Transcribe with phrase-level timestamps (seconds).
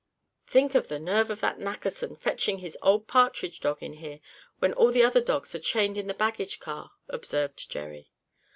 [0.47, 4.19] "Think of the nerve of that Nackerson, fetching his old partridge dog in here,
[4.57, 8.09] when all the other dogs are chained in the baggage car," observed Jerry.